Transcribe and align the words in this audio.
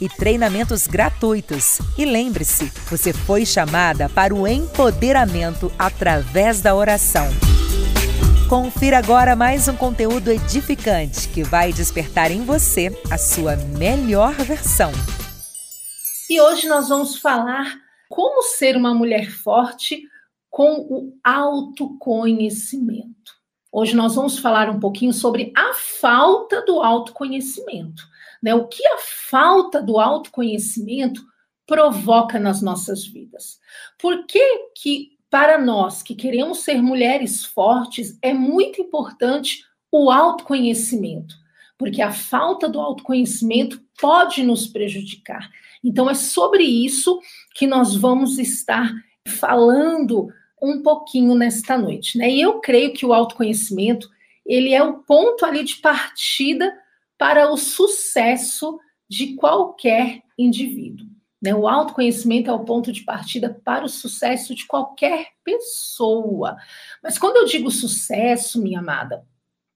e 0.00 0.08
treinamentos 0.08 0.86
gratuitos. 0.86 1.78
E 1.96 2.04
lembre-se, 2.04 2.72
você 2.90 3.12
foi 3.12 3.44
chamada 3.44 4.08
para 4.08 4.34
o 4.34 4.46
empoderamento 4.46 5.72
através 5.78 6.60
da 6.60 6.74
oração. 6.74 7.26
Confira 8.48 8.98
agora 8.98 9.36
mais 9.36 9.68
um 9.68 9.76
conteúdo 9.76 10.30
edificante 10.30 11.28
que 11.28 11.42
vai 11.42 11.70
despertar 11.72 12.30
em 12.30 12.44
você 12.44 12.90
a 13.10 13.18
sua 13.18 13.56
melhor 13.56 14.32
versão. 14.32 14.90
E 16.30 16.40
hoje 16.40 16.66
nós 16.66 16.88
vamos 16.88 17.18
falar 17.18 17.76
como 18.08 18.42
ser 18.42 18.74
uma 18.74 18.94
mulher 18.94 19.30
forte 19.30 20.02
com 20.50 20.86
o 20.88 21.12
autoconhecimento. 21.22 23.17
Hoje 23.80 23.94
nós 23.94 24.16
vamos 24.16 24.40
falar 24.40 24.68
um 24.68 24.80
pouquinho 24.80 25.12
sobre 25.12 25.52
a 25.56 25.72
falta 25.72 26.62
do 26.62 26.82
autoconhecimento. 26.82 28.02
Né? 28.42 28.52
O 28.52 28.66
que 28.66 28.84
a 28.84 28.98
falta 28.98 29.80
do 29.80 30.00
autoconhecimento 30.00 31.24
provoca 31.64 32.40
nas 32.40 32.60
nossas 32.60 33.06
vidas? 33.06 33.60
Por 33.96 34.26
que, 34.26 34.70
que 34.74 35.10
para 35.30 35.58
nós 35.58 36.02
que 36.02 36.16
queremos 36.16 36.64
ser 36.64 36.82
mulheres 36.82 37.44
fortes 37.44 38.18
é 38.20 38.34
muito 38.34 38.80
importante 38.80 39.62
o 39.92 40.10
autoconhecimento? 40.10 41.36
Porque 41.78 42.02
a 42.02 42.10
falta 42.10 42.68
do 42.68 42.80
autoconhecimento 42.80 43.80
pode 44.00 44.42
nos 44.42 44.66
prejudicar. 44.66 45.48
Então 45.84 46.10
é 46.10 46.14
sobre 46.14 46.64
isso 46.64 47.20
que 47.54 47.64
nós 47.64 47.94
vamos 47.94 48.40
estar 48.40 48.92
falando 49.24 50.32
um 50.62 50.82
pouquinho 50.82 51.34
nesta 51.34 51.76
noite, 51.76 52.18
né? 52.18 52.30
E 52.30 52.40
eu 52.40 52.60
creio 52.60 52.92
que 52.92 53.06
o 53.06 53.12
autoconhecimento, 53.12 54.08
ele 54.44 54.72
é 54.72 54.82
o 54.82 54.98
ponto 54.98 55.44
ali 55.44 55.64
de 55.64 55.76
partida 55.76 56.72
para 57.16 57.50
o 57.50 57.56
sucesso 57.56 58.78
de 59.08 59.34
qualquer 59.34 60.22
indivíduo. 60.38 61.06
Né? 61.40 61.54
O 61.54 61.68
autoconhecimento 61.68 62.50
é 62.50 62.52
o 62.52 62.64
ponto 62.64 62.92
de 62.92 63.02
partida 63.02 63.60
para 63.64 63.84
o 63.84 63.88
sucesso 63.88 64.54
de 64.54 64.66
qualquer 64.66 65.28
pessoa. 65.44 66.56
Mas 67.02 67.18
quando 67.18 67.36
eu 67.36 67.44
digo 67.44 67.70
sucesso, 67.70 68.60
minha 68.60 68.80
amada, 68.80 69.24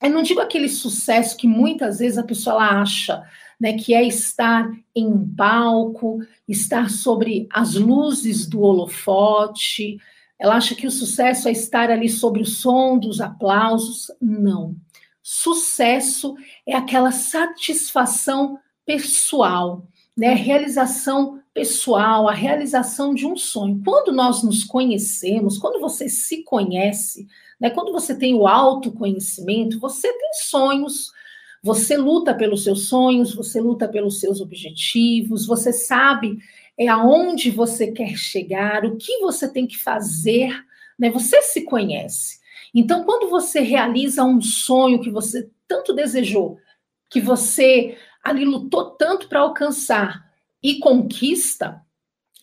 eu 0.00 0.10
não 0.10 0.22
digo 0.22 0.40
aquele 0.40 0.68
sucesso 0.68 1.36
que 1.36 1.48
muitas 1.48 1.98
vezes 1.98 2.18
a 2.18 2.22
pessoa 2.22 2.62
acha, 2.62 3.24
né, 3.60 3.72
que 3.72 3.92
é 3.92 4.04
estar 4.04 4.70
em 4.94 5.06
um 5.06 5.28
palco, 5.34 6.20
estar 6.46 6.88
sobre 6.88 7.48
as 7.52 7.74
luzes 7.74 8.46
do 8.46 8.60
holofote. 8.60 9.98
Ela 10.38 10.56
acha 10.56 10.74
que 10.74 10.86
o 10.86 10.90
sucesso 10.90 11.48
é 11.48 11.52
estar 11.52 11.90
ali 11.90 12.08
sobre 12.08 12.42
o 12.42 12.46
som 12.46 12.98
dos 12.98 13.20
aplausos. 13.20 14.10
Não. 14.20 14.76
Sucesso 15.22 16.36
é 16.66 16.74
aquela 16.74 17.10
satisfação 17.10 18.58
pessoal, 18.86 19.86
né? 20.16 20.32
Realização 20.32 21.40
pessoal, 21.52 22.28
a 22.28 22.32
realização 22.32 23.12
de 23.12 23.26
um 23.26 23.36
sonho. 23.36 23.82
Quando 23.84 24.12
nós 24.12 24.42
nos 24.42 24.62
conhecemos, 24.62 25.58
quando 25.58 25.80
você 25.80 26.08
se 26.08 26.44
conhece, 26.44 27.26
né? 27.60 27.68
Quando 27.68 27.92
você 27.92 28.16
tem 28.16 28.34
o 28.34 28.46
autoconhecimento, 28.46 29.80
você 29.80 30.12
tem 30.12 30.32
sonhos, 30.34 31.10
você 31.62 31.96
luta 31.96 32.32
pelos 32.32 32.62
seus 32.62 32.88
sonhos, 32.88 33.34
você 33.34 33.60
luta 33.60 33.88
pelos 33.88 34.20
seus 34.20 34.40
objetivos, 34.40 35.46
você 35.46 35.72
sabe 35.72 36.38
é 36.78 36.86
aonde 36.86 37.50
você 37.50 37.90
quer 37.90 38.16
chegar, 38.16 38.84
o 38.84 38.96
que 38.96 39.18
você 39.18 39.50
tem 39.50 39.66
que 39.66 39.76
fazer, 39.76 40.64
né? 40.98 41.10
Você 41.10 41.42
se 41.42 41.62
conhece. 41.62 42.38
Então, 42.72 43.04
quando 43.04 43.28
você 43.28 43.60
realiza 43.60 44.22
um 44.22 44.40
sonho 44.40 45.00
que 45.00 45.10
você 45.10 45.50
tanto 45.66 45.92
desejou, 45.92 46.58
que 47.10 47.20
você 47.20 47.98
ali 48.22 48.44
lutou 48.44 48.90
tanto 48.90 49.28
para 49.28 49.40
alcançar 49.40 50.30
e 50.62 50.78
conquista, 50.78 51.82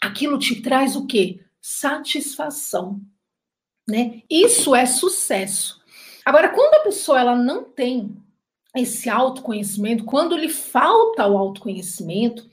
aquilo 0.00 0.38
te 0.38 0.62
traz 0.62 0.96
o 0.96 1.06
quê? 1.06 1.40
Satisfação, 1.60 3.00
né? 3.88 4.22
Isso 4.30 4.74
é 4.74 4.86
sucesso. 4.86 5.80
Agora, 6.24 6.48
quando 6.48 6.74
a 6.74 6.84
pessoa 6.84 7.20
ela 7.20 7.36
não 7.36 7.64
tem 7.64 8.16
esse 8.76 9.10
autoconhecimento, 9.10 10.04
quando 10.04 10.36
lhe 10.36 10.48
falta 10.48 11.26
o 11.26 11.36
autoconhecimento, 11.36 12.48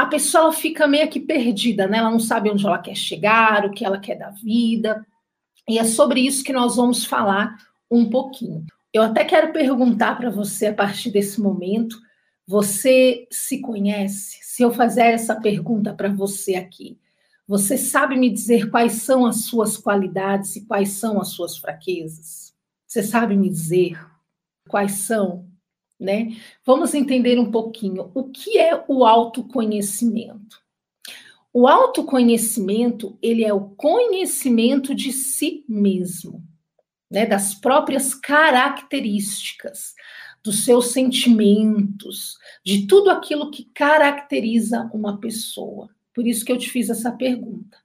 a 0.00 0.06
pessoa 0.06 0.50
fica 0.50 0.86
meio 0.86 1.10
que 1.10 1.20
perdida, 1.20 1.86
né? 1.86 1.98
Ela 1.98 2.10
não 2.10 2.18
sabe 2.18 2.50
onde 2.50 2.66
ela 2.66 2.78
quer 2.78 2.94
chegar, 2.94 3.66
o 3.66 3.70
que 3.70 3.84
ela 3.84 3.98
quer 3.98 4.16
da 4.16 4.30
vida. 4.30 5.06
E 5.68 5.78
é 5.78 5.84
sobre 5.84 6.20
isso 6.20 6.42
que 6.42 6.54
nós 6.54 6.76
vamos 6.76 7.04
falar 7.04 7.54
um 7.90 8.08
pouquinho. 8.08 8.64
Eu 8.94 9.02
até 9.02 9.26
quero 9.26 9.52
perguntar 9.52 10.16
para 10.16 10.30
você 10.30 10.68
a 10.68 10.74
partir 10.74 11.10
desse 11.10 11.38
momento: 11.38 12.00
você 12.46 13.28
se 13.30 13.60
conhece? 13.60 14.38
Se 14.40 14.62
eu 14.62 14.72
fazer 14.72 15.02
essa 15.02 15.38
pergunta 15.38 15.92
para 15.92 16.08
você 16.08 16.54
aqui, 16.54 16.98
você 17.46 17.76
sabe 17.76 18.16
me 18.16 18.30
dizer 18.30 18.70
quais 18.70 19.02
são 19.02 19.26
as 19.26 19.44
suas 19.44 19.76
qualidades 19.76 20.56
e 20.56 20.64
quais 20.64 20.92
são 20.92 21.20
as 21.20 21.28
suas 21.28 21.58
fraquezas? 21.58 22.54
Você 22.86 23.02
sabe 23.02 23.36
me 23.36 23.50
dizer 23.50 24.00
quais 24.66 24.92
são, 24.92 25.46
né? 26.00 26.34
Vamos 26.64 26.94
entender 26.94 27.38
um 27.38 27.50
pouquinho 27.50 28.10
o 28.14 28.24
que 28.24 28.58
é 28.58 28.82
o 28.88 29.04
autoconhecimento. 29.04 30.60
O 31.52 31.68
autoconhecimento, 31.68 33.18
ele 33.20 33.44
é 33.44 33.52
o 33.52 33.70
conhecimento 33.70 34.94
de 34.94 35.12
si 35.12 35.64
mesmo, 35.68 36.42
né, 37.10 37.26
das 37.26 37.54
próprias 37.54 38.14
características, 38.14 39.94
dos 40.42 40.64
seus 40.64 40.92
sentimentos, 40.92 42.38
de 42.64 42.86
tudo 42.86 43.10
aquilo 43.10 43.50
que 43.50 43.64
caracteriza 43.74 44.88
uma 44.94 45.18
pessoa. 45.18 45.90
Por 46.14 46.26
isso 46.26 46.44
que 46.44 46.52
eu 46.52 46.56
te 46.56 46.70
fiz 46.70 46.88
essa 46.88 47.12
pergunta. 47.12 47.76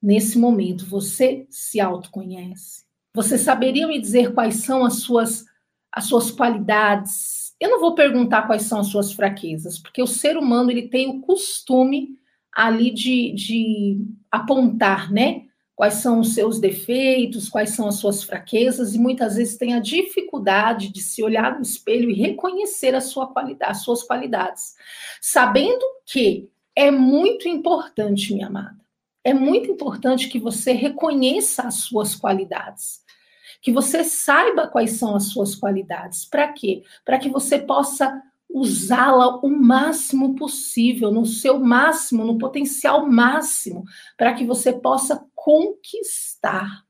Nesse 0.00 0.36
momento, 0.36 0.84
você 0.84 1.46
se 1.48 1.80
autoconhece? 1.80 2.84
Você 3.14 3.38
saberia 3.38 3.86
me 3.86 4.00
dizer 4.00 4.34
quais 4.34 4.56
são 4.56 4.84
as 4.84 4.94
suas 4.94 5.44
as 5.92 6.06
suas 6.06 6.30
qualidades? 6.30 7.41
Eu 7.62 7.70
não 7.70 7.80
vou 7.80 7.94
perguntar 7.94 8.42
quais 8.42 8.62
são 8.62 8.80
as 8.80 8.88
suas 8.88 9.12
fraquezas, 9.12 9.78
porque 9.78 10.02
o 10.02 10.06
ser 10.06 10.36
humano 10.36 10.68
ele 10.68 10.88
tem 10.88 11.08
o 11.08 11.20
costume 11.20 12.18
ali 12.52 12.90
de, 12.90 13.32
de 13.34 14.04
apontar, 14.32 15.12
né? 15.12 15.44
Quais 15.72 15.94
são 15.94 16.18
os 16.18 16.34
seus 16.34 16.58
defeitos, 16.58 17.48
quais 17.48 17.70
são 17.70 17.86
as 17.86 17.94
suas 17.94 18.24
fraquezas, 18.24 18.96
e 18.96 18.98
muitas 18.98 19.36
vezes 19.36 19.56
tem 19.56 19.74
a 19.74 19.78
dificuldade 19.78 20.88
de 20.88 21.00
se 21.00 21.22
olhar 21.22 21.54
no 21.54 21.62
espelho 21.62 22.10
e 22.10 22.14
reconhecer 22.14 22.96
a 22.96 23.00
sua 23.00 23.28
qualidade, 23.28 23.70
as 23.70 23.84
suas 23.84 24.02
qualidades, 24.02 24.74
sabendo 25.20 25.84
que 26.04 26.50
é 26.74 26.90
muito 26.90 27.46
importante, 27.46 28.34
minha 28.34 28.48
amada, 28.48 28.80
é 29.22 29.32
muito 29.32 29.70
importante 29.70 30.28
que 30.28 30.40
você 30.40 30.72
reconheça 30.72 31.62
as 31.62 31.76
suas 31.76 32.16
qualidades, 32.16 33.02
que 33.60 33.72
você 33.72 34.04
saiba 34.04 34.68
quais 34.68 34.92
são 34.92 35.14
as 35.14 35.24
suas 35.24 35.54
qualidades. 35.54 36.24
Para 36.24 36.48
quê? 36.52 36.82
Para 37.04 37.18
que 37.18 37.28
você 37.28 37.58
possa 37.58 38.22
usá-la 38.48 39.38
o 39.38 39.48
máximo 39.48 40.34
possível, 40.34 41.10
no 41.10 41.24
seu 41.24 41.58
máximo, 41.58 42.24
no 42.24 42.38
potencial 42.38 43.08
máximo, 43.08 43.84
para 44.16 44.34
que 44.34 44.44
você 44.44 44.72
possa 44.72 45.24
conquistar 45.34 46.84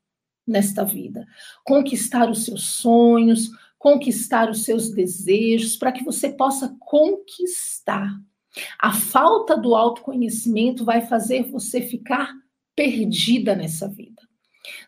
nesta 0.46 0.84
vida, 0.84 1.24
conquistar 1.64 2.28
os 2.28 2.44
seus 2.44 2.66
sonhos, 2.66 3.48
conquistar 3.78 4.50
os 4.50 4.64
seus 4.64 4.90
desejos, 4.90 5.76
para 5.76 5.92
que 5.92 6.04
você 6.04 6.30
possa 6.30 6.76
conquistar. 6.80 8.12
A 8.78 8.92
falta 8.92 9.56
do 9.56 9.74
autoconhecimento 9.74 10.84
vai 10.84 11.06
fazer 11.06 11.44
você 11.44 11.80
ficar 11.80 12.32
perdida 12.76 13.54
nessa 13.54 13.88
vida, 13.88 14.22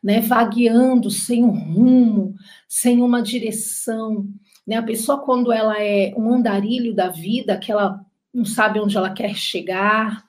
né? 0.02 0.20
Vagueando 0.20 1.10
sem 1.10 1.44
um 1.44 1.50
rumo, 1.50 2.34
sem 2.68 3.02
uma 3.02 3.22
direção, 3.22 4.26
né? 4.66 4.76
A 4.76 4.82
pessoa, 4.82 5.18
quando 5.18 5.52
ela 5.52 5.80
é 5.82 6.14
um 6.16 6.32
andarilho 6.32 6.94
da 6.94 7.08
vida, 7.08 7.58
que 7.58 7.70
ela 7.70 8.04
não 8.32 8.44
sabe 8.44 8.80
onde 8.80 8.96
ela 8.96 9.10
quer 9.10 9.34
chegar, 9.34 10.24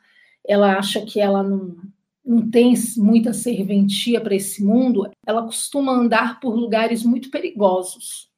ela 0.47 0.77
acha 0.77 1.01
que 1.05 1.19
ela 1.19 1.41
não, 1.41 1.75
não 2.23 2.49
tem 2.49 2.73
muita 2.97 3.33
serventia 3.33 4.21
para 4.21 4.35
esse 4.35 4.63
mundo, 4.63 5.09
ela 5.25 5.43
costuma 5.43 5.91
andar 5.91 6.39
por 6.39 6.55
lugares 6.55 7.03
muito 7.03 7.29
perigosos. 7.31 8.29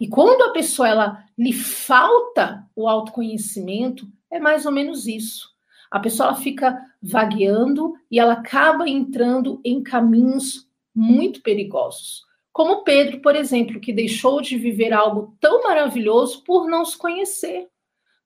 E 0.00 0.06
quando 0.06 0.42
a 0.42 0.52
pessoa 0.52 0.88
ela 0.88 1.24
lhe 1.36 1.52
falta 1.52 2.66
o 2.74 2.88
autoconhecimento, 2.88 4.08
é 4.30 4.38
mais 4.38 4.64
ou 4.64 4.72
menos 4.72 5.06
isso. 5.06 5.55
A 5.90 6.00
pessoa 6.00 6.34
fica 6.34 6.78
vagueando 7.02 7.94
e 8.10 8.18
ela 8.18 8.34
acaba 8.34 8.88
entrando 8.88 9.60
em 9.64 9.82
caminhos 9.82 10.68
muito 10.94 11.42
perigosos. 11.42 12.24
Como 12.52 12.84
Pedro, 12.84 13.20
por 13.20 13.36
exemplo, 13.36 13.78
que 13.78 13.92
deixou 13.92 14.40
de 14.40 14.56
viver 14.56 14.92
algo 14.92 15.36
tão 15.38 15.62
maravilhoso 15.62 16.42
por 16.42 16.66
não 16.66 16.84
se 16.84 16.96
conhecer, 16.96 17.68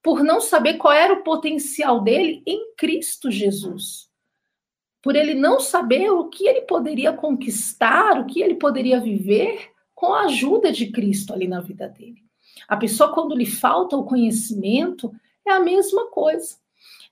por 0.02 0.22
não 0.22 0.40
saber 0.40 0.74
qual 0.74 0.94
era 0.94 1.14
o 1.14 1.24
potencial 1.24 2.00
dele 2.00 2.42
em 2.46 2.74
Cristo 2.76 3.30
Jesus. 3.30 4.08
Por 5.02 5.16
ele 5.16 5.34
não 5.34 5.58
saber 5.58 6.10
o 6.10 6.28
que 6.28 6.46
ele 6.46 6.62
poderia 6.62 7.12
conquistar, 7.12 8.20
o 8.20 8.26
que 8.26 8.40
ele 8.40 8.54
poderia 8.54 9.00
viver 9.00 9.70
com 9.94 10.14
a 10.14 10.22
ajuda 10.22 10.70
de 10.70 10.90
Cristo 10.92 11.32
ali 11.32 11.48
na 11.48 11.60
vida 11.60 11.88
dele. 11.88 12.22
A 12.68 12.76
pessoa, 12.76 13.12
quando 13.12 13.34
lhe 13.34 13.46
falta 13.46 13.96
o 13.96 14.04
conhecimento, 14.04 15.12
é 15.46 15.50
a 15.50 15.60
mesma 15.60 16.06
coisa. 16.06 16.56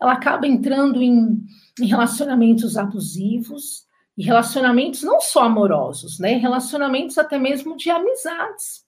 Ela 0.00 0.12
acaba 0.12 0.47
entrando 0.47 1.03
em, 1.03 1.45
em 1.81 1.87
relacionamentos 1.87 2.77
abusivos, 2.77 3.89
e 4.19 4.25
relacionamentos 4.25 5.05
não 5.05 5.21
só 5.21 5.45
amorosos, 5.45 6.19
né? 6.19 6.35
Relacionamentos 6.35 7.17
até 7.19 7.39
mesmo 7.39 7.77
de 7.77 7.89
amizades. 7.89 8.85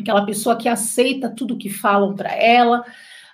Aquela 0.00 0.26
pessoa 0.26 0.56
que 0.56 0.68
aceita 0.68 1.30
tudo 1.30 1.56
que 1.56 1.70
falam 1.70 2.16
para 2.16 2.34
ela, 2.34 2.84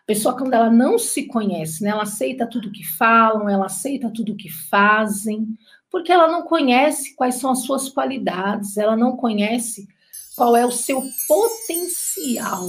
pessoa 0.06 0.36
quando 0.36 0.52
ela 0.52 0.70
não 0.70 0.98
se 0.98 1.26
conhece, 1.26 1.82
né? 1.82 1.90
Ela 1.90 2.02
aceita 2.02 2.46
tudo 2.46 2.70
que 2.70 2.84
falam, 2.84 3.48
ela 3.48 3.64
aceita 3.64 4.10
tudo 4.10 4.36
que 4.36 4.50
fazem, 4.50 5.48
porque 5.90 6.12
ela 6.12 6.28
não 6.28 6.42
conhece 6.42 7.16
quais 7.16 7.36
são 7.36 7.50
as 7.50 7.62
suas 7.62 7.88
qualidades, 7.88 8.76
ela 8.76 8.94
não 8.94 9.16
conhece 9.16 9.88
qual 10.36 10.54
é 10.54 10.66
o 10.66 10.70
seu 10.70 11.02
potencial. 11.26 12.68